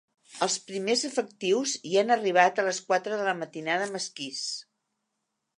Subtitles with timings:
[0.45, 4.45] Els primers efectius hi han arribat a les quatre de la matinada amb esquís.